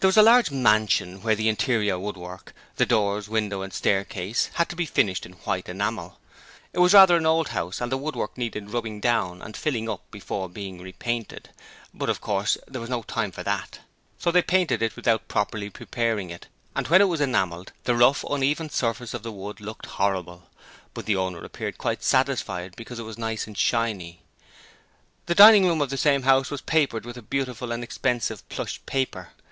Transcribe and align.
There 0.00 0.06
was 0.06 0.16
a 0.16 0.22
large 0.22 0.52
mansion 0.52 1.22
where 1.22 1.34
the 1.34 1.48
interior 1.48 1.98
woodwork 1.98 2.54
the 2.76 2.86
doors, 2.86 3.28
windows 3.28 3.64
and 3.64 3.72
staircase 3.72 4.48
had 4.54 4.68
to 4.68 4.76
be 4.76 4.86
finished 4.86 5.26
in 5.26 5.32
white 5.42 5.68
enamel. 5.68 6.20
It 6.72 6.78
was 6.78 6.94
rather 6.94 7.16
an 7.16 7.26
old 7.26 7.48
house 7.48 7.80
and 7.80 7.90
the 7.90 7.98
woodwork 7.98 8.38
needed 8.38 8.70
rubbing 8.70 9.00
down 9.00 9.42
and 9.42 9.56
filling 9.56 9.88
up 9.90 10.08
before 10.12 10.48
being 10.48 10.80
repainted, 10.80 11.48
but 11.92 12.08
of 12.08 12.20
course 12.20 12.56
there 12.68 12.80
was 12.80 12.88
not 12.90 13.08
time 13.08 13.32
for 13.32 13.42
that, 13.42 13.80
so 14.20 14.30
they 14.30 14.40
painted 14.40 14.82
it 14.82 14.94
without 14.94 15.26
properly 15.26 15.68
preparing 15.68 16.30
it 16.30 16.46
and 16.76 16.86
when 16.86 17.00
it 17.02 17.08
was 17.08 17.20
enamelled 17.20 17.72
the 17.82 17.96
rough, 17.96 18.22
uneven 18.30 18.70
surface 18.70 19.14
of 19.14 19.24
the 19.24 19.32
wood 19.32 19.60
looked 19.60 19.86
horrible: 19.86 20.48
but 20.94 21.06
the 21.06 21.16
owner 21.16 21.42
appeared 21.42 21.76
quite 21.76 22.04
satisfied 22.04 22.76
because 22.76 23.00
it 23.00 23.04
was 23.04 23.18
nice 23.18 23.48
and 23.48 23.58
shiny. 23.58 24.22
The 25.26 25.34
dining 25.34 25.66
room 25.66 25.80
of 25.80 25.90
the 25.90 25.96
same 25.96 26.22
house 26.22 26.52
was 26.52 26.60
papered 26.60 27.04
with 27.04 27.16
a 27.16 27.20
beautiful 27.20 27.72
and 27.72 27.82
expensive 27.82 28.48
plush 28.48 28.80
paper. 28.86 29.30